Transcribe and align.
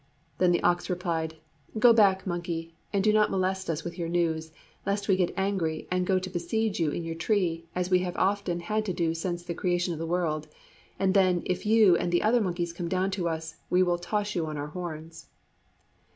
Then 0.39 0.51
the 0.51 0.63
ox 0.63 0.89
replied, 0.89 1.35
'Go 1.77 1.93
back, 1.93 2.25
monkey, 2.25 2.73
and 2.91 3.03
do 3.03 3.13
not 3.13 3.29
molest 3.29 3.69
us 3.69 3.83
with 3.83 3.99
your 3.99 4.09
news, 4.09 4.51
lest 4.83 5.07
we 5.07 5.15
get 5.15 5.31
angry 5.37 5.87
and 5.91 6.07
go 6.07 6.17
to 6.17 6.27
besiege 6.27 6.79
you 6.79 6.89
in 6.89 7.03
your 7.03 7.13
tree, 7.13 7.67
as 7.75 7.91
we 7.91 7.99
have 7.99 8.15
often 8.17 8.61
had 8.61 8.83
to 8.85 8.93
do 8.93 9.13
since 9.13 9.43
the 9.43 9.53
creation 9.53 9.93
of 9.93 9.99
the 9.99 10.07
world; 10.09 10.47
and 10.97 11.13
then, 11.13 11.43
if 11.45 11.67
you 11.67 11.95
and 11.97 12.11
the 12.11 12.23
other 12.23 12.41
monkeys 12.41 12.73
come 12.73 12.89
down 12.89 13.11
to 13.11 13.29
us, 13.29 13.57
we 13.69 13.83
will 13.83 13.99
toss 13.99 14.33
you 14.33 14.47
on 14.47 14.57
our 14.57 14.69
horns.'" 14.69 15.27